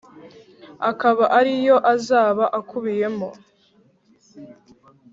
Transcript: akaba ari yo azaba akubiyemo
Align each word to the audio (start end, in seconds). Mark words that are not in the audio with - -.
akaba 0.89 1.23
ari 1.39 1.53
yo 1.67 1.77
azaba 1.93 2.43
akubiyemo 2.59 3.29